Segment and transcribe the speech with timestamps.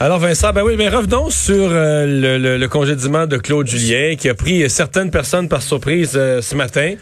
[0.00, 4.16] Alors Vincent, ben oui, mais revenons sur euh, le, le, le, congédiement de Claude Julien
[4.16, 6.94] qui a pris certaines personnes par surprise euh, ce matin.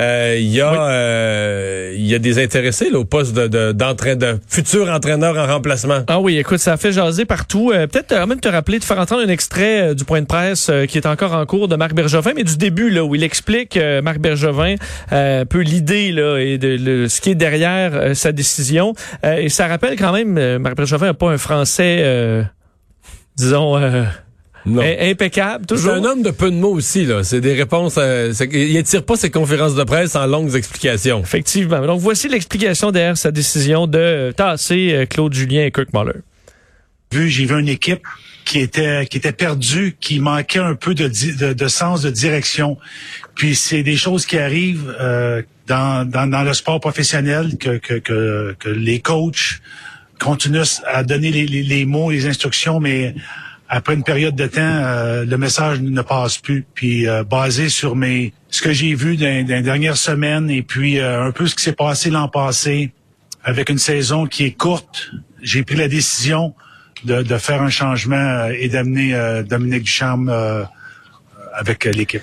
[0.00, 4.40] Euh, il y a il y a des intéressés là, au poste de, de, de
[4.48, 6.00] futur entraîneur en remplacement.
[6.08, 7.70] Ah oui, écoute, ça a fait jaser partout.
[7.70, 11.06] Peut-être même te rappeler de faire entendre un extrait du point de presse qui est
[11.06, 14.74] encore en cours de Marc Bergevin, mais du début là où il explique Marc Bergevin
[15.10, 18.94] un peu l'idée là et de, ce qui est derrière sa décision.
[19.22, 22.39] et ça rappelle quand même Marc Bergevin n'a pas un français
[23.36, 24.04] disons, euh,
[24.66, 25.92] impeccable, toujours.
[25.94, 27.24] C'est un homme de peu de mots aussi, là.
[27.24, 27.94] C'est des réponses.
[27.98, 31.20] Euh, il n'attire pas ses conférences de presse en longues explications.
[31.20, 31.80] Effectivement.
[31.86, 36.20] Donc, voici l'explication derrière sa décision de tasser euh, Claude Julien et Kirk Muller.
[37.12, 38.06] Vu, j'ai vu une équipe
[38.44, 41.08] qui était qui était perdue, qui manquait un peu de,
[41.52, 42.78] de, sens de direction.
[43.34, 47.94] Puis c'est des choses qui arrivent euh, dans, dans, dans, le sport professionnel que, que,
[47.94, 49.60] que, que les coachs
[50.20, 53.14] continuent à donner les, les, les, mots, les instructions, mais
[53.68, 56.64] après une période de temps, euh, le message ne passe plus.
[56.74, 59.96] Puis euh, basé sur mes ce que j'ai vu dans, les dernières
[60.50, 62.92] et puis euh, un peu ce qui s'est passé l'an passé,
[63.44, 66.52] avec une saison qui est courte, j'ai pris la décision
[67.04, 69.14] de, de faire un changement et d'amener
[69.48, 70.28] Dominique Ducharme
[71.54, 72.22] avec l'équipe.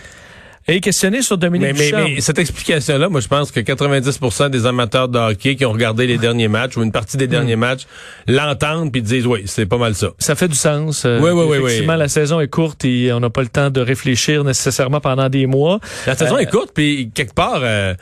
[0.69, 4.65] Et questionné sur Dominique mais, mais, mais, cette explication-là, moi, je pense que 90% des
[4.65, 7.59] amateurs de hockey qui ont regardé les derniers matchs ou une partie des derniers hmm.
[7.59, 7.87] matchs
[8.27, 10.09] l'entendent puis disent oui, c'est pas mal ça.
[10.19, 11.05] Ça fait du sens.
[11.05, 11.57] Euh, oui, oui, oui.
[11.59, 15.29] Effectivement, la saison est courte et on n'a pas le temps de réfléchir nécessairement pendant
[15.29, 15.79] des mois.
[16.05, 17.61] La saison euh, est courte puis quelque part.
[17.63, 17.93] Euh,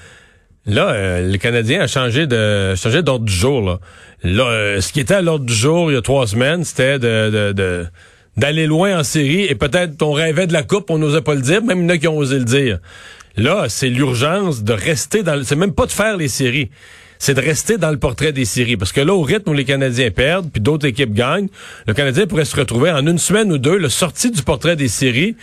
[0.65, 3.61] là, le Canadien a changé de changé d'ordre du jour.
[3.61, 3.79] Là,
[4.23, 7.29] là ce qui était à l'ordre du jour il y a trois semaines, c'était de,
[7.29, 7.85] de, de
[8.37, 11.41] d'aller loin en série et peut-être on rêvait de la coupe, on n'osait pas le
[11.41, 12.79] dire, même il y en a qui ont osé le dire.
[13.37, 16.69] Là, c'est l'urgence de rester dans c'est même pas de faire les séries.
[17.17, 18.75] C'est de rester dans le portrait des séries.
[18.75, 21.47] Parce que là, au rythme où les Canadiens perdent, puis d'autres équipes gagnent,
[21.87, 24.89] le Canadien pourrait se retrouver en une semaine ou deux, le sorti du portrait des
[24.89, 25.35] séries,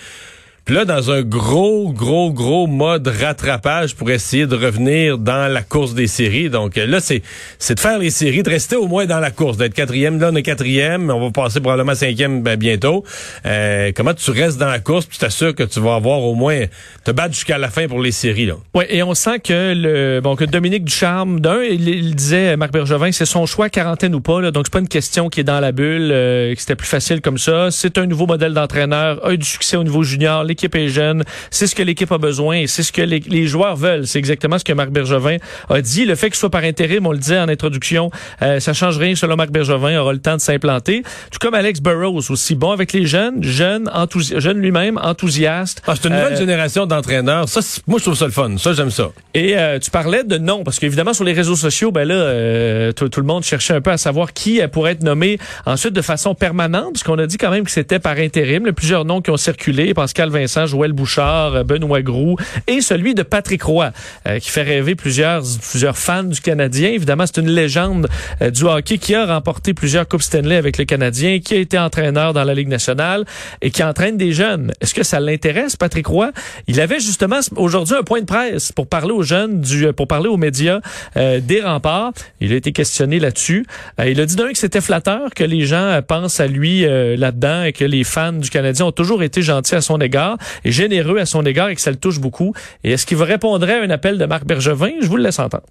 [0.65, 5.63] puis là, dans un gros, gros, gros mode rattrapage pour essayer de revenir dans la
[5.63, 6.51] course des séries.
[6.51, 7.23] Donc là, c'est
[7.59, 10.21] c'est de faire les séries, de rester au moins dans la course, d'être quatrième.
[10.21, 13.03] Là, on est quatrième, on va passer probablement cinquième ben, bientôt.
[13.45, 16.37] Euh, comment tu restes dans la course, puis tu t'assures que tu vas avoir au
[16.37, 16.67] moins
[17.03, 18.47] te battre jusqu'à la fin pour les séries.
[18.47, 18.55] Là?
[18.75, 23.11] Oui, et on sent que le bon que Dominique Ducharme, d'un, il, disait Marc Bergevin,
[23.11, 24.41] c'est son choix quarantaine ou pas.
[24.41, 26.89] Là, donc c'est pas une question qui est dans la bulle, euh, que c'était plus
[26.89, 27.73] facile comme ça.
[27.73, 31.25] C'est un nouveau modèle d'entraîneur, a eu du succès au niveau junior l'équipe est jeune,
[31.51, 34.07] c'est ce que l'équipe a besoin et c'est ce que les, joueurs veulent.
[34.07, 35.39] C'est exactement ce que Marc Bergevin
[35.71, 36.05] a dit.
[36.05, 38.11] Le fait qu'il soit par intérim, on le disait en introduction,
[38.43, 41.05] euh, ça change rien selon Marc Bergevin, aura le temps de s'implanter.
[41.31, 43.91] Tout comme Alex Burrows, aussi bon avec les jeunes, jeune,
[44.37, 45.83] jeune lui-même, enthousiaste.
[45.87, 47.49] Ah, c'est une nouvelle euh, génération d'entraîneurs.
[47.49, 48.59] Ça, moi, je trouve ça le fun.
[48.59, 49.09] Ça, j'aime ça.
[49.33, 52.93] Et euh, tu parlais de non, parce qu'évidemment, sur les réseaux sociaux, ben là, euh,
[52.93, 56.35] tout, le monde cherchait un peu à savoir qui pourrait être nommé ensuite de façon
[56.35, 58.65] permanente, parce qu'on a dit quand même que c'était par intérim.
[58.67, 59.95] Il plusieurs noms qui ont circulé.
[59.95, 62.37] Pascal Vincent, Joël Bouchard, euh, Benoît Groux
[62.67, 63.93] et celui de Patrick Roy,
[64.27, 66.91] euh, qui fait rêver plusieurs, plusieurs fans du Canadien.
[66.91, 68.09] Évidemment, c'est une légende
[68.41, 71.79] euh, du hockey qui a remporté plusieurs Coupes Stanley avec le Canadien, qui a été
[71.79, 73.25] entraîneur dans la Ligue nationale
[73.61, 74.73] et qui entraîne des jeunes.
[74.81, 76.33] Est-ce que ça l'intéresse, Patrick Roy?
[76.67, 80.29] Il avait justement aujourd'hui un point de presse pour parler aux jeunes, du, pour parler
[80.29, 80.81] aux médias
[81.17, 82.13] des remparts.
[82.41, 83.67] Il a été questionné là-dessus.
[84.05, 87.73] il a dit d'un que c'était flatteur que les gens pensent à lui là-dedans et
[87.73, 90.32] que les fans du Canadien ont toujours été gentils à son égard
[90.65, 92.55] et généreux à son égard et que ça le touche beaucoup.
[92.85, 94.93] Et est-ce qu'il vous répondrait à un appel de Marc Bergevin?
[95.01, 95.65] Je vous le laisse entendre.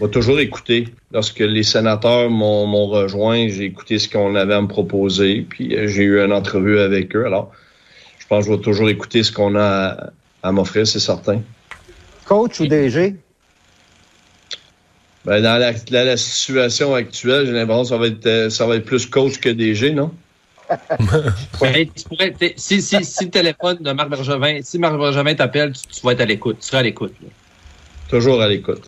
[0.00, 0.88] On va toujours écouter.
[1.12, 5.88] Lorsque les sénateurs m'ont rejoint, j'ai écouté ce qu'on avait à me proposer, puis euh,
[5.88, 7.26] j'ai eu une entrevue avec eux.
[7.26, 7.50] Alors,
[8.18, 10.10] je pense que je vais toujours écouter ce qu'on a
[10.42, 11.42] à, m'offrir, c'est certain.
[12.26, 13.16] Coach ou DG?
[15.24, 18.84] Ben, dans la, situation actuelle, j'ai l'impression que ça va être euh, ça va être
[18.84, 20.12] plus coach que DG, non?
[22.56, 26.20] Si, si, si le téléphone de Marc Bergevin, si Marc Bergevin t'appelle, tu, vas être
[26.20, 26.58] à l'écoute.
[26.60, 27.14] Tu seras à l'écoute.
[28.08, 28.86] Toujours à l'écoute.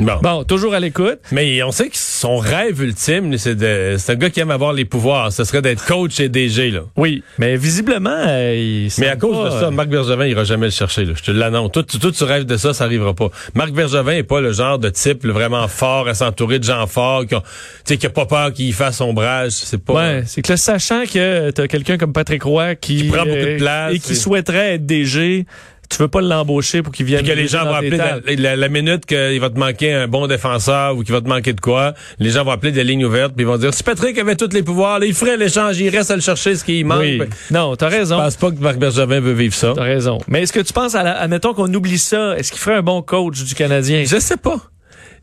[0.00, 0.18] Bon.
[0.22, 1.18] Bon, toujours à l'écoute.
[1.32, 4.72] Mais on sait que son rêve ultime, c'est de, c'est un gars qui aime avoir
[4.72, 5.32] les pouvoirs.
[5.32, 6.80] Ce serait d'être coach et DG, là.
[6.96, 8.54] Oui, mais visiblement, euh,
[8.86, 11.04] il Mais à cause pas, de ça, euh, Marc Bergevin ira jamais le chercher.
[11.04, 11.12] Là.
[11.16, 11.72] Je te l'annonce.
[11.72, 13.28] Toi, tu- toi, tu rêves de ça, ça arrivera pas.
[13.54, 16.86] Marc Bergevin est pas le genre de type là, vraiment fort à s'entourer de gens
[16.86, 17.46] forts, qui ont, tu
[17.84, 19.52] sais, qui a pas peur qu'il fasse ombrage.
[19.52, 19.94] C'est pas.
[19.94, 23.36] Ouais, c'est que là, sachant que t'as quelqu'un comme Patrick Roy qui, Qui prend beaucoup
[23.36, 25.46] de place, et qui et- souhaiterait être DG,
[25.90, 28.32] tu veux pas l'embaucher pour qu'il vienne Puis que les gens vont appeler la, tables.
[28.38, 31.52] la- la minute qu'il va te manquer un bon défenseur ou qu'il va te manquer
[31.52, 34.18] de quoi, les gens vont appeler des lignes ouvertes puis ils vont dire si Patrick
[34.18, 36.84] avait tous les pouvoirs, là, il ferait l'échange, il reste à le chercher ce qui
[36.84, 37.00] manque.
[37.00, 37.20] Oui.
[37.50, 38.16] Non, t'as Je raison.
[38.18, 39.72] pense pas que Marc Bergevin veut vivre ça.
[39.74, 40.18] T'as raison.
[40.28, 42.82] Mais est-ce que tu penses à la, admettons qu'on oublie ça, est-ce qu'il ferait un
[42.82, 44.04] bon coach du Canadien?
[44.06, 44.56] Je sais pas.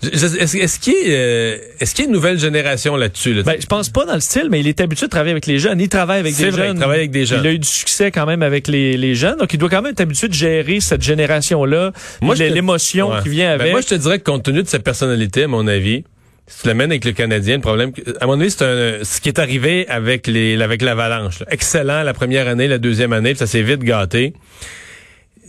[0.03, 3.33] Est-ce qu'il y, a, euh, y a une nouvelle génération là-dessus?
[3.33, 3.44] Là?
[3.44, 5.57] Ben, je pense pas dans le style, mais il est habitué de travailler avec les
[5.59, 5.80] jeunes.
[5.80, 6.75] Il travaille avec des vrai, jeunes.
[6.75, 7.42] il travaille avec des jeunes.
[7.44, 9.38] Il a eu du succès quand même avec les, les jeunes.
[9.38, 11.92] Donc, il doit quand même être habitué de gérer cette génération-là.
[12.21, 13.19] L'émotion Ouais.
[13.24, 13.71] qui vient Ben, avec.
[13.71, 16.03] moi, je te dirais que compte tenu de sa personnalité, à mon avis,
[16.47, 19.30] si tu l'amènes avec le Canadien, le problème, à mon avis, c'est un, ce qui
[19.30, 21.44] est arrivé avec les, avec l'Avalanche.
[21.50, 24.33] Excellent la première année, la deuxième année, puis ça s'est vite gâté.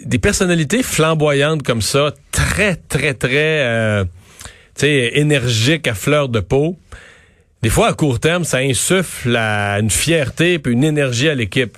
[0.05, 3.31] Des personnalités flamboyantes comme ça, très, très, très,
[3.67, 4.05] euh,
[4.81, 6.77] sais, énergiques à fleur de peau.
[7.63, 11.77] Des fois, à court terme, ça insuffle une fierté puis une énergie à l'équipe.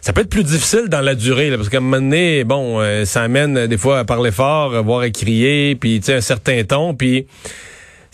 [0.00, 2.80] Ça peut être plus difficile dans la durée, là, parce qu'à un moment donné, bon,
[2.80, 6.20] euh, ça amène euh, des fois à parler fort, à voire à crier, puis un
[6.20, 7.26] certain ton, puis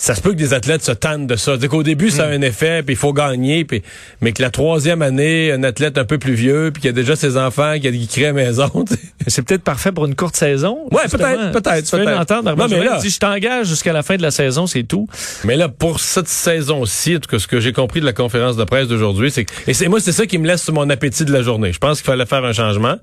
[0.03, 1.57] ça se peut que des athlètes se tannent de ça.
[1.61, 3.85] C'est qu'au début, ça a un effet, puis il faut gagner, puis
[4.21, 7.15] mais que la troisième année, un athlète un peu plus vieux, puis qui a déjà
[7.15, 8.69] ses enfants, qui, a, qui crée maison.
[9.29, 10.89] C'est peut-être parfait pour une courte saison.
[10.91, 14.23] Ouais, peut-être, peut-être, Si entente, Non, mais là- dit, je t'engage jusqu'à la fin de
[14.23, 15.07] la saison, c'est tout.
[15.45, 18.57] Mais là, pour cette saison-ci, en tout cas, ce que j'ai compris de la conférence
[18.57, 20.91] de presse d'aujourd'hui, c'est que, et c'est moi, c'est ça qui me laisse sur mon
[20.91, 21.73] appétit de la journée.
[21.73, 22.97] Je pense qu'il fallait faire un changement.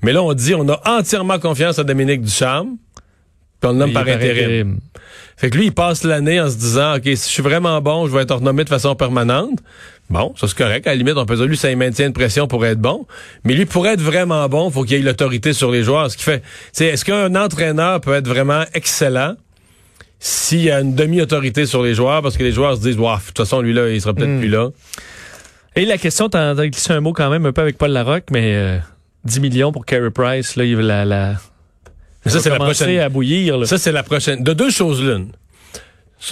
[0.00, 2.78] Mais là, on dit, on a entièrement confiance à Dominique Ducharme,
[3.60, 4.78] puis on le nomme Il par intérim.
[5.40, 8.06] Fait que lui, il passe l'année en se disant, OK, si je suis vraiment bon,
[8.06, 9.58] je vais être renommé de façon permanente.
[10.10, 10.86] Bon, ça c'est correct.
[10.86, 13.06] À la limite, on peut dire, lui, ça il maintient une pression pour être bon.
[13.44, 16.10] Mais lui, pour être vraiment bon, faut qu'il ait l'autorité sur les joueurs.
[16.10, 16.42] Ce qui fait,
[16.72, 19.34] c'est, est-ce qu'un entraîneur peut être vraiment excellent
[20.18, 22.20] s'il y a une demi-autorité sur les joueurs?
[22.20, 24.28] Parce que les joueurs se disent, Ouah, de toute façon, lui là, il sera peut-être
[24.28, 24.40] Hmm.
[24.40, 24.68] plus là.
[25.76, 28.26] Et la question, t'en as glissé un mot quand même un peu avec Paul Larocque,
[28.30, 28.78] mais euh,
[29.24, 31.36] 10 millions pour Carey Price, là, il la, la,
[32.26, 32.98] Ça, c'est la prochaine.
[32.98, 33.58] à bouillir.
[33.58, 33.66] Là.
[33.66, 34.42] Ça, c'est la prochaine.
[34.42, 35.32] De deux choses l'une.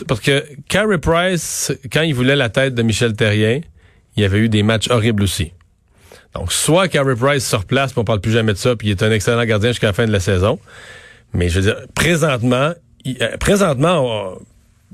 [0.06, 3.60] Parce que Carey Price, quand il voulait la tête de Michel Terrien,
[4.16, 5.52] il y avait eu des matchs horribles aussi.
[6.34, 8.90] Donc, soit Carey Price se replace, puis on parle plus jamais de ça, puis il
[8.90, 10.58] est un excellent gardien jusqu'à la fin de la saison.
[11.32, 12.72] Mais je veux dire, présentement,
[13.06, 14.02] il, euh, présentement,
[14.34, 14.38] on-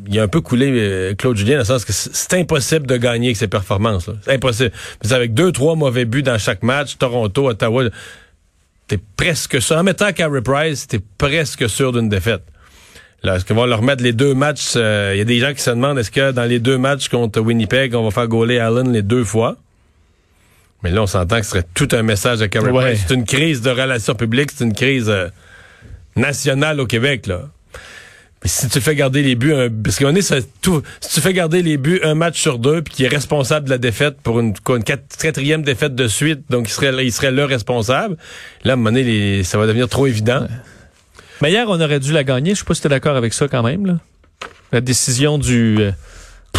[0.08, 2.96] il a un peu coulé euh, Claude Julien dans le sens que c'est impossible de
[2.96, 4.10] gagner avec ses performances.
[4.24, 4.70] C'est impossible.
[5.00, 7.84] Parce avec deux, trois mauvais buts dans chaque match, Toronto, Ottawa,
[8.88, 9.76] t'es presque sûr.
[9.76, 12.42] En mettant Carey Price, t'es presque sûr d'une défaite.
[13.22, 14.72] Là, est-ce qu'on va leur mettre les deux matchs?
[14.76, 17.08] euh, Il y a des gens qui se demandent est-ce que dans les deux matchs
[17.08, 19.56] contre Winnipeg, on va faire gauler Allen les deux fois?
[20.82, 22.84] Mais là, on s'entend que ce serait tout un message à Carey Ouais.
[22.92, 23.04] Price.
[23.08, 25.28] C'est une crise de relations publiques, c'est une crise euh,
[26.16, 27.48] nationale au Québec, là.
[28.44, 31.32] Mais si tu fais garder les buts, un- parce qu'on est tout, si tu fais
[31.32, 34.38] garder les buts un match sur deux, puis qui est responsable de la défaite pour
[34.38, 34.52] une,
[35.18, 38.16] quatrième défaite de suite, donc il serait, il serait le responsable.
[38.64, 40.46] Là, à un moment donné, les- ça va devenir trop évident.
[41.40, 42.54] Mais hier, on aurait dû la gagner.
[42.54, 43.86] Je sais pas si t'es d'accord avec ça quand même.
[43.86, 43.94] Là.
[44.72, 45.90] La décision du euh,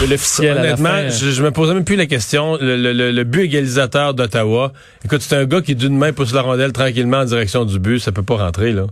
[0.02, 0.96] de l'officiel à la Honnêtement, fin.
[1.04, 2.58] euh, je, je me posais même plus la question.
[2.60, 4.74] Le, le- le- le but égalisateur d'Ottawa,
[5.06, 8.00] écoute, c'est un gars qui d'une main pousse la rondelle tranquillement en direction du but,
[8.00, 8.88] ça peut pas rentrer là.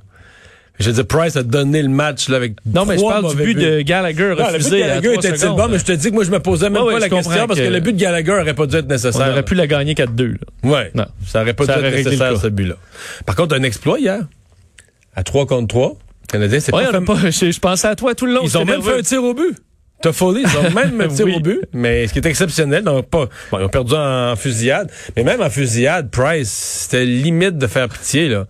[0.80, 3.36] Je veux dire, Price a donné le match là, avec Non, mais je parle du
[3.36, 3.64] but buts.
[3.64, 5.58] de Gallagher Non, le but de refusé à Gallagher était-il secondes.
[5.58, 7.48] bon, mais je te dis que moi, je me posais même pas ouais, la question
[7.48, 7.66] parce que...
[7.68, 9.30] le but de Gallagher aurait pas dû être On nécessaire.
[9.32, 10.32] aurait pu la gagner 4-2.
[10.32, 10.38] là.
[10.70, 10.92] Ouais.
[10.96, 11.06] Non.
[11.28, 12.76] Ça aurait pas Ça dû aurait être nécessaire, ce but-là.
[13.26, 14.22] Par contre, un exploit hier.
[15.16, 15.90] À 3 contre 3.
[15.90, 18.42] Le Canadien, c'est Ouais, pas, on pas je, je pensais à toi tout le long.
[18.44, 18.94] Ils ont même nerveux.
[18.94, 19.56] fait un tir au but.
[20.02, 21.36] Toffoli, ils ont même un tir Oui.
[21.36, 21.62] au but.
[21.72, 24.90] Mais ce qui est exceptionnel, donc pas, bon, ils ont perdu en fusillade.
[25.16, 26.50] Mais même en fusillade, Price,
[26.90, 28.48] c'était limite de faire pitié, là.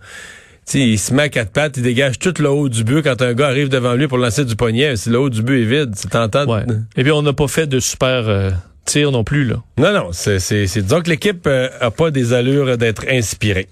[0.66, 3.20] Sais, il se met à quatre pattes, il dégage tout le haut du but quand
[3.20, 4.96] un gars arrive devant lui pour lancer du poignet.
[4.96, 6.46] Si le haut du but est vide, c'est tentant.
[6.46, 6.64] Ouais.
[6.96, 8.50] Et puis, on n'a pas fait de super euh,
[8.86, 9.44] tir non plus.
[9.44, 9.56] là.
[9.76, 13.68] Non, non, c'est, c'est, c'est disons que l'équipe euh, a pas des allures d'être inspirée.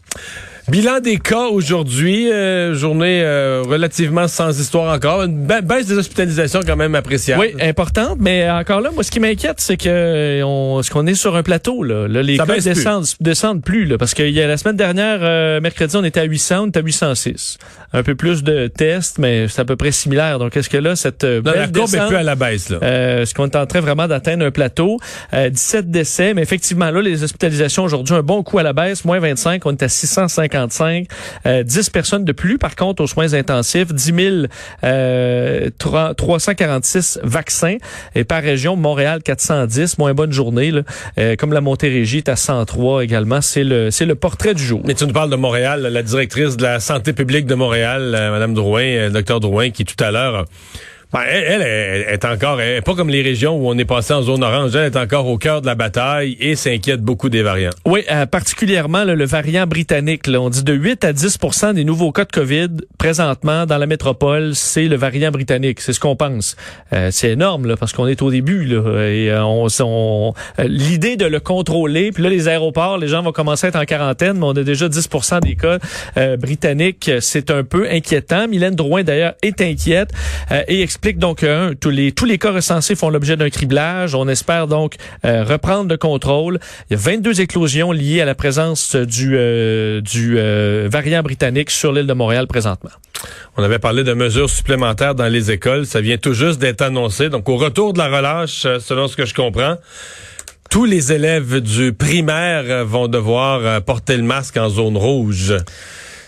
[0.69, 5.99] Bilan des cas aujourd'hui, euh, journée euh, relativement sans histoire encore, une ba- baisse des
[5.99, 7.41] hospitalisations quand même appréciable.
[7.43, 11.07] Oui, importante, mais encore là, moi, ce qui m'inquiète, c'est que euh, on, ce qu'on
[11.09, 11.83] est sur un plateau.
[11.83, 12.75] Là, Là, les Ça cas baisse plus.
[12.75, 16.05] descendent, descendent plus, là, parce que il y a la semaine dernière, euh, mercredi, on
[16.05, 17.59] était à 800, on était à 806.
[17.93, 20.39] Un peu plus de tests, mais c'est à peu près similaire.
[20.39, 22.35] Donc, est-ce que là, cette euh, Non, belle la courbe est descente, plus à la
[22.35, 22.79] baisse, là.
[22.83, 24.99] euh, est-ce qu'on est en train vraiment d'atteindre un plateau?
[25.35, 29.05] Euh, 17 décès, mais effectivement, là, les hospitalisations aujourd'hui, un bon coup à la baisse,
[29.05, 31.07] moins 25, on est à 655.
[31.47, 34.37] Euh, 10 personnes de plus, par contre, aux soins intensifs, 10 000,
[34.85, 37.77] euh, 3- 346 vaccins.
[38.15, 40.71] Et par région, Montréal, 410, moins bonne journée.
[40.71, 40.83] Là.
[41.19, 43.41] Euh, comme la Montérégie est à 103 également.
[43.41, 44.81] C'est le, c'est le portrait du jour.
[44.85, 48.31] Mais tu nous parles de Montréal, la directrice de la santé publique de Montréal, euh,
[48.31, 50.47] Madame Drouin, euh, docteur Drouin, qui tout à l'heure,
[51.15, 54.23] elle, elle, elle est encore, elle pas comme les régions où on est passé en
[54.23, 57.71] zone orange, elle est encore au cœur de la bataille et s'inquiète beaucoup des variants.
[57.85, 60.27] Oui, euh, particulièrement là, le variant britannique.
[60.27, 63.87] Là, on dit de 8 à 10% des nouveaux cas de COVID présentement dans la
[63.87, 65.81] métropole, c'est le variant britannique.
[65.81, 66.57] C'est ce qu'on pense.
[66.93, 68.65] Euh, c'est énorme là, parce qu'on est au début.
[68.65, 73.09] Là, et euh, on, on- euh, l'idée de le contrôler, puis là les aéroports, les
[73.09, 75.79] gens vont commencer à être en quarantaine, mais on a déjà 10% des cas
[76.37, 77.11] britanniques.
[77.21, 78.49] C'est un peu inquiétant.
[78.49, 80.11] Mylène Drouin d'ailleurs est inquiète
[80.69, 84.15] et donc un, tous les tous les cas recensés font l'objet d'un criblage.
[84.15, 84.95] On espère donc
[85.25, 86.59] euh, reprendre le contrôle.
[86.91, 91.71] Il y a 22 éclosions liées à la présence du euh, du euh, variant britannique
[91.71, 92.91] sur l'île de Montréal présentement.
[93.57, 95.87] On avait parlé de mesures supplémentaires dans les écoles.
[95.87, 97.29] Ça vient tout juste d'être annoncé.
[97.29, 99.77] Donc, au retour de la relâche, euh, selon ce que je comprends,
[100.71, 105.55] tous les élèves du primaire euh, vont devoir euh, porter le masque en zone rouge.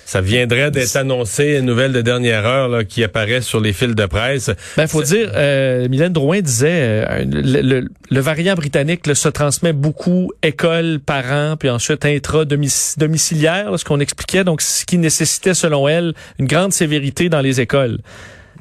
[0.06, 3.94] Ça viendrait d'être annoncé, une nouvelle de dernière heure là, qui apparaît sur les fils
[3.94, 4.50] de presse.
[4.76, 6.68] Ben, faut dire, euh, Mylène Drouin disait,
[7.08, 13.78] euh, le, le- le variant britannique là, se transmet beaucoup école, parents, puis ensuite intra-domiciliaire,
[13.78, 17.99] ce qu'on expliquait, donc ce qui nécessitait, selon elle, une grande sévérité dans les écoles.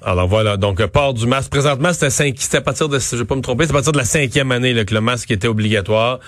[0.06, 1.50] Alors voilà, donc euh, port du masque.
[1.50, 3.94] Présentement, c'était cinq, c'était à partir de, je vais pas me tromper, c'est à partir
[3.94, 6.20] de la cinquième année là, que le masque était obligatoire.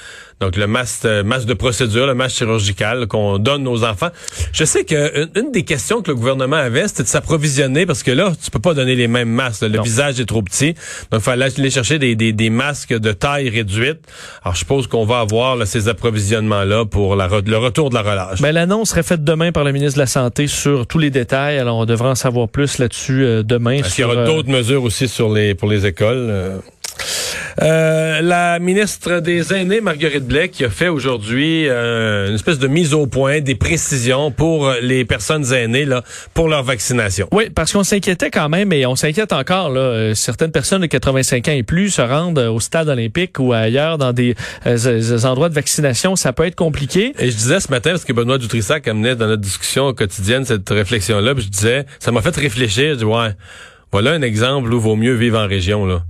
[0.41, 4.09] Donc le masque, euh, masque de procédure, le masque chirurgical qu'on donne aux enfants.
[4.51, 8.11] Je sais que une, des questions que le gouvernement avait, c'était de s'approvisionner parce que
[8.11, 9.61] là, tu peux pas donner les mêmes masques.
[9.61, 9.69] là.
[9.69, 9.83] Le Non.
[9.83, 10.73] visage est trop petit,
[11.11, 13.99] donc il fallait aller chercher des, des, des masques de taille réduite.
[14.43, 17.95] Alors je suppose qu'on va avoir là, ces approvisionnements là pour la le retour de
[17.95, 18.41] la relâche.
[18.41, 21.57] Ben, l'annonce serait faite demain par le ministre de la Santé sur tous les détails.
[21.59, 23.71] Alors, on devra en savoir plus là-dessus euh, demain.
[23.77, 26.27] Est-ce qu'il y aura euh, d'autres mesures aussi sur les pour les écoles?
[26.29, 26.57] euh?
[27.61, 32.67] Euh, la ministre des Aînés, Marguerite Blais, qui a fait aujourd'hui euh, une espèce de
[32.67, 37.27] mise au point, des précisions pour les personnes aînées là, pour leur vaccination.
[37.31, 39.69] Oui, parce qu'on s'inquiétait quand même, et on s'inquiète encore.
[39.69, 43.39] Là, Euh, certaines personnes de 85 ans et plus se rendent euh, au stade olympique
[43.39, 44.35] ou ailleurs dans des,
[44.65, 46.15] euh, des endroits de vaccination.
[46.15, 47.13] Ça peut être compliqué.
[47.19, 50.69] Et je disais ce matin, parce que Benoît Dutrissac amenait dans notre discussion quotidienne cette
[50.69, 52.93] réflexion-là, je disais, ça m'a fait réfléchir.
[52.93, 53.29] Je dis, ouais,
[53.91, 55.85] voilà un exemple où vaut mieux vivre en région.
[55.85, 56.03] là.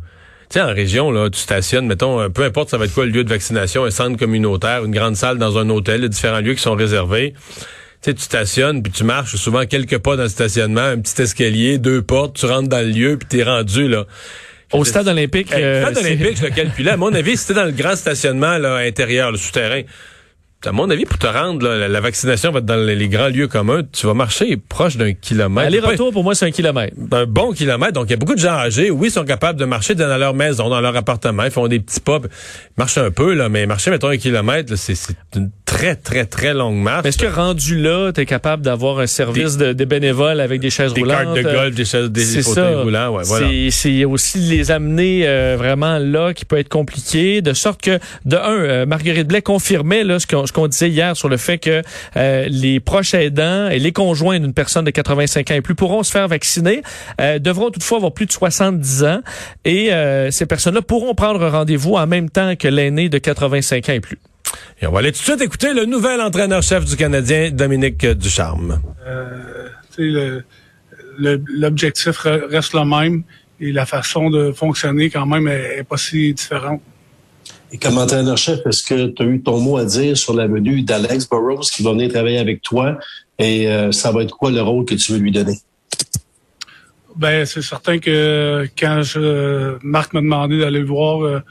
[0.55, 3.03] Tu sais, en région, là, tu stationnes, mettons, euh, peu importe ça va être quoi
[3.05, 6.39] le lieu de vaccination, un centre communautaire, une grande salle dans un hôtel, a différents
[6.39, 7.33] lieux qui sont réservés.
[7.35, 7.65] Tu
[7.99, 11.77] sais, tu stationnes, puis tu marches souvent quelques pas dans le stationnement, un petit escalier,
[11.77, 14.05] deux portes, tu rentres dans le lieu, puis t'es rendu, là.
[14.71, 16.91] Au stade olympique, euh, stade c'est- olympique, je le calculais.
[16.91, 19.81] À mon avis, si t'es dans le grand stationnement là, intérieur, le souterrain,
[20.65, 23.47] à mon avis, pour te rendre, là, la, vaccination va être dans les, grands lieux
[23.47, 23.81] communs.
[23.91, 25.67] Tu vas marcher proche d'un kilomètre.
[25.67, 26.95] aller-retour, pour moi, c'est un kilomètre.
[27.11, 27.93] Un bon kilomètre.
[27.93, 28.89] Donc, il y a beaucoup de gens âgés.
[28.89, 31.43] Oui, sont capables de marcher dans leur maison, dans leur appartement.
[31.43, 32.19] Ils font des petits pas.
[32.23, 32.29] Ils
[32.79, 36.53] marchent un peu, là, mais marcher, mettons, un kilomètre, c'est c'est une très, très, très
[36.53, 37.05] longue marche.
[37.05, 40.69] Est-ce que rendu là, tu es capable d'avoir un service de, de bénévoles avec des
[40.69, 41.35] chaises des roulantes?
[41.35, 42.81] cartes de golf, des, chaises- des fauteuils ça.
[42.81, 43.47] roulants, ouais, voilà.
[43.49, 47.99] C'est- C'est aussi les amener euh, vraiment là qui peut être compliqué, de sorte que,
[48.25, 51.37] de un, euh, Marguerite Blais confirmait là, ce qu'on ce qu'on disait hier sur le
[51.37, 51.81] fait que
[52.17, 56.03] euh, les proches aidants et les conjoints d'une personne de 85 ans et plus pourront
[56.03, 56.81] se faire vacciner,
[57.21, 59.21] euh, devront toutefois avoir plus de 70 ans
[59.63, 63.93] et euh, ces personnes-là pourront prendre rendez-vous en même temps que l'aîné de 85 ans
[63.93, 64.19] et plus.
[64.81, 68.79] Et on va aller tout de suite écouter le nouvel entraîneur-chef du Canadien, Dominique Ducharme.
[71.17, 73.23] L'objectif re- reste le même
[73.59, 76.81] et la façon de fonctionner quand même est, est pas si différente.
[77.75, 80.81] Et comme entraîneur-chef, est-ce que tu as eu ton mot à dire sur la venue
[80.81, 82.97] d'Alex Burrows qui va venir travailler avec toi?
[83.37, 85.57] Et euh, ça va être quoi le rôle que tu veux lui donner?
[87.17, 89.01] Ben, c'est certain que quand
[89.83, 91.41] Marc m'a demandé d'aller le voir, euh,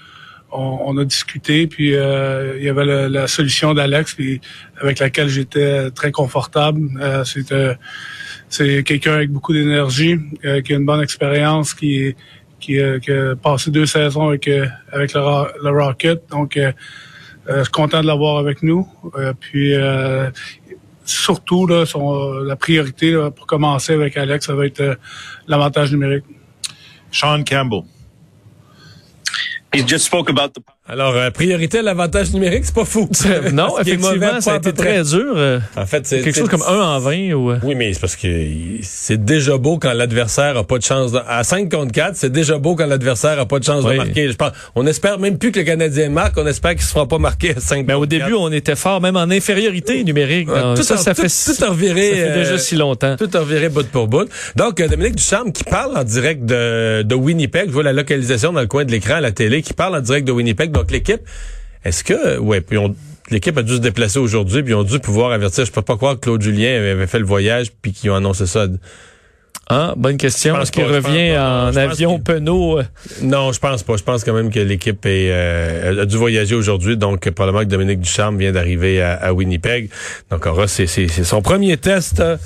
[0.51, 4.17] on, a discuté, puis euh, il y avait le- la solution d'Alex,
[4.81, 6.89] avec laquelle j'étais très confortable.
[8.49, 10.17] C'est quelqu'un avec beaucoup d'énergie,
[10.65, 12.15] qui a une bonne expérience, qui
[12.65, 16.57] qui, euh, qui a passé deux saisons avec euh, avec le, Ro- le Rocket, donc
[16.57, 16.73] euh,
[17.49, 18.89] euh, je suis content de l'avoir avec nous.
[19.17, 20.31] Euh, puis euh,
[21.05, 24.95] surtout là, son, la priorité là, pour commencer avec Alex, ça va être euh,
[25.47, 26.25] l'avantage numérique.
[27.11, 27.83] Sean Campbell.
[29.73, 33.09] He just spoke about the Alors, euh, priorité à l'avantage numérique, c'est pas fou.
[33.55, 35.33] non, effectivement, ça a été très dur.
[35.35, 37.53] euh, En fait, c'est quelque chose comme 1 en 20 ou...
[37.53, 38.29] euh, Oui, mais c'est parce que
[38.83, 41.13] c'est déjà beau quand l'adversaire a pas de chance.
[41.13, 43.93] de- À 5 contre 4, c'est déjà beau quand l'adversaire a pas de chance Oui.
[43.93, 44.29] de marquer.
[44.31, 47.09] Je pense, on espère même plus que le Canadien marque, on espère qu'il se fera
[47.09, 48.37] pas marquer à 5 Ben, au début, 4.
[48.39, 50.49] on était fort, même en infériorité numérique.
[50.77, 53.17] Tout ça, a- ça tout- fait, tout a reviré, ça fait euh, déjà si longtemps.
[53.17, 54.29] Tout reviré bout pour bout.
[54.55, 58.53] Donc, euh, Dominique Ducharme qui parle en direct de, de Winnipeg, je vois la localisation
[58.53, 60.74] dans le coin de l'écran à la télé, qui parle en direct de Winnipeg.
[60.75, 61.21] Donc, l'équipe,
[61.85, 62.95] est-ce que, ouais, puis on,
[63.31, 65.65] l'équipe a dû se déplacer aujourd'hui, puis ils ont dû pouvoir avertir.
[65.65, 68.47] Je peux pas croire que Claude Julien avait fait le voyage, puis qu'ils ont annoncé
[68.47, 68.67] ça.
[69.71, 70.61] Ah, bonne question.
[70.61, 72.81] Est-ce qu'il pense revient en avion penaud?
[73.23, 73.97] Non, je pense pas.
[73.97, 76.99] Je pense quand même que l'équipe euh, a dû voyager aujourd'hui.
[76.99, 79.89] Donc, probablement que Dominique Ducharme vient d'arriver à, à Winnipeg.
[80.31, 82.37] Donc, aura c'est c'est- c'est son premier test euh,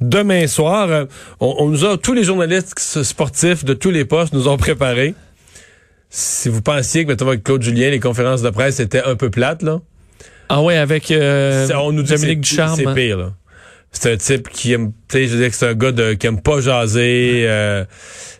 [0.00, 0.88] demain soir.
[0.90, 1.04] Euh,
[1.40, 5.14] On, on nous a, tous les journalistes sportifs de tous les postes nous ont préparé.
[6.10, 9.30] Si vous pensiez que, mettons, avec Claude Julien, les conférences de presse étaient un peu
[9.30, 9.80] plates, là.
[10.48, 12.76] Ah ouais, avec euh, on nous dit que Dominique c'est- Ducharme.
[12.76, 13.32] C'est pire, là.
[13.92, 16.14] C'est un type qui aime, tu sais, je veux dire que c'est un gars de,
[16.14, 17.44] qui aime pas jaser.
[17.46, 17.84] euh,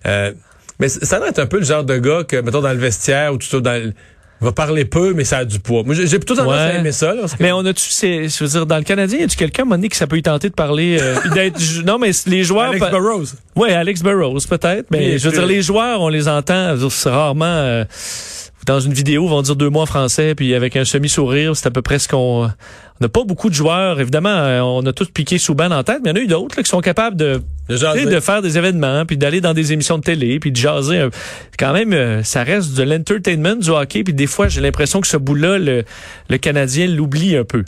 [0.06, 0.32] euh,
[0.78, 3.32] mais ça doit être un peu le genre de gars que, mettons, dans le vestiaire
[3.34, 3.92] ou tout dans le,
[4.40, 5.82] va parler peu, mais ça a du poids.
[5.84, 6.76] Moi, j'ai plutôt tendance à Ouais.
[6.76, 9.36] aimer ça, là, que- Mais on a-tu, je veux dire, dans le Canadien, y a-tu
[9.36, 11.98] quelqu'un, à un moment donné, que ça peut y tenter de parler, euh, d'être, non,
[11.98, 13.24] mais les joueurs, Alex Burrows.
[13.56, 16.76] ouais, Alex Burrows, peut-être, mais Oui, je veux dire, les joueurs, on les entend,
[17.10, 17.84] rarement, euh,
[18.68, 21.66] dans une vidéo, ils vont dire deux mots en français, puis avec un semi-sourire, c'est
[21.66, 22.50] à peu près ce qu'on, on
[23.00, 26.10] n'a pas beaucoup de joueurs, évidemment, euh, on a tous piqué Souban en tête, mais
[26.10, 27.40] il y en a eu d'autres, là, qui sont capables de,
[28.14, 30.98] de faire des événements, puis d'aller dans des émissions de télé, puis de jaser.
[30.98, 31.10] un-
[31.58, 35.06] Quand même, euh, ça reste de l'entertainment du hockey, puis des fois, j'ai l'impression que
[35.08, 35.84] ce bout-là, le,
[36.28, 37.64] le Canadien l'oublie un peu.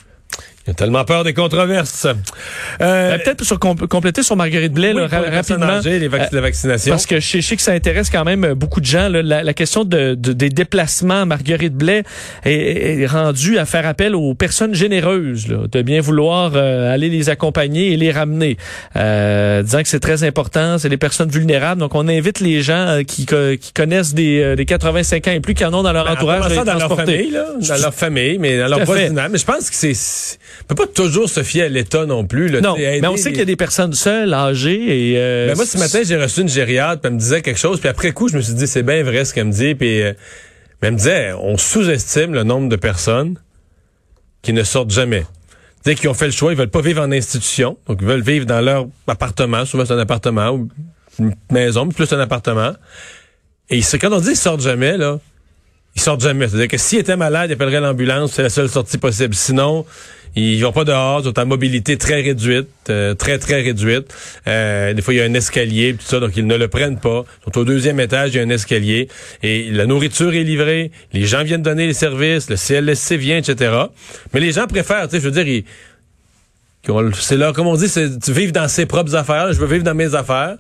[0.67, 2.05] Il a tellement peur des controverses.
[2.05, 5.67] Euh, Ben, Peut-être sur compl- compléter sur Marguerite Blais oui, là, pour rapidement.
[5.67, 6.91] âgées, les vac- Euh, la vaccination.
[6.93, 9.09] Parce que je sais, je sais que ça intéresse quand même euh, beaucoup de gens.
[9.09, 9.23] là.
[9.23, 12.03] La, la question de, de- des déplacements, Marguerite Blais
[12.45, 17.09] est, est rendue à faire appel aux personnes généreuses, là, de bien vouloir euh, aller
[17.09, 18.59] les accompagner et les ramener,
[18.97, 21.81] euh, disant que c'est très important, c'est les personnes vulnérables.
[21.81, 25.41] Donc on invite les gens qui, co- qui connaissent des, euh, des 85 ans et
[25.41, 27.31] plus qui en ont dans leur Ben, en entourage de les commençant dans leur famille,
[27.31, 29.29] là, dans leur famille, mais dans à leur voisinage.
[29.33, 32.49] Mais je pense que c'est- on peut pas toujours se fier à l'État non plus.
[32.49, 35.49] Là, Non, mais on sait les- qu'il y a des personnes seules, âgées et euh,
[35.49, 37.89] Ben moi, ce matin, j'ai reçu une gériade, puis elle me disait quelque chose, puis
[37.89, 40.13] après coup, je me suis dit, c'est bien vrai ce qu'elle me dit, puis euh,
[40.83, 43.37] elle me disait, on sous-estime le nombre de personnes
[44.43, 45.25] qui ne sortent jamais.
[45.83, 48.23] C'est-à-dire qui ont fait le choix, ils veulent pas vivre en institution, donc ils veulent
[48.23, 50.69] vivre dans leur appartement, souvent c'est un appartement ou
[51.19, 52.73] une maison, mais plus un appartement.
[53.71, 55.19] Et quand on dit ils sortent jamais, là,
[55.97, 56.49] ils sortent jamais.
[56.49, 59.35] C'est-à-dire que s'ils étaient malades, ils appelleraient l'ambulance, c'est la seule sortie possible.
[59.35, 59.85] Sinon,
[60.37, 64.15] ils vont pas dehors, ils ont une mobilité très réduite, euh, très, très réduite.
[64.47, 66.99] Euh, des fois, il y a un escalier, tout ça, donc ils ne le prennent
[66.99, 67.25] pas.
[67.41, 69.09] Ils sont au deuxième étage, il y a un escalier.
[69.43, 73.73] Et la nourriture est livrée, les gens viennent donner les services, le CLSC vient, etc.
[74.33, 75.65] Mais les gens préfèrent, tu sais, je veux dire,
[77.15, 79.53] c'est là, comme on dit, c'est tu vivre dans ses propres affaires.
[79.53, 80.57] Je veux vivre dans mes affaires.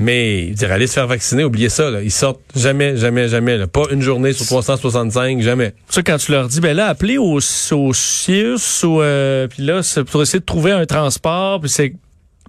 [0.00, 1.88] Mais dire aller se faire vacciner, oubliez ça.
[1.90, 2.02] Là.
[2.02, 3.56] Ils sortent jamais, jamais, jamais.
[3.56, 3.68] là.
[3.68, 5.72] Pas une journée sur 365, jamais.
[5.88, 9.82] Ça, quand tu leur dis, ben là, appelez au, au CIUS, ou, euh, puis là,
[9.84, 11.94] c'est pour essayer de trouver un transport, puis c'est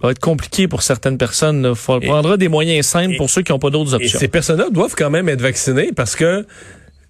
[0.00, 1.72] ça va être compliqué pour certaines personnes.
[2.02, 4.18] Il prendra des moyens simples et- pour ceux qui n'ont pas d'autres Et options.
[4.18, 6.44] ces personnes-là doivent quand même être vaccinées parce que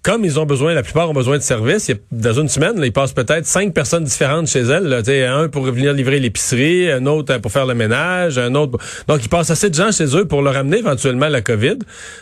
[0.07, 2.93] comme ils ont besoin, la plupart ont besoin de services, dans une semaine, là, ils
[2.93, 4.85] passent peut-être cinq personnes différentes chez elles.
[4.85, 8.77] Là, un pour venir livrer l'épicerie, un autre euh, pour faire le ménage, un autre.
[9.09, 11.79] Donc, ils passent assez de gens chez eux pour leur amener éventuellement la COVID.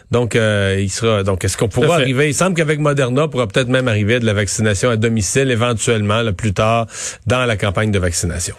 [0.10, 1.21] Donc, euh, il sera.
[1.21, 2.28] Donc, est-ce qu'on pourra arriver?
[2.28, 6.24] Il semble qu'avec Moderna, on pourra peut-être même arriver de la vaccination à domicile éventuellement,
[6.24, 6.88] là, plus tard,
[7.28, 8.54] dans la campagne de vaccination.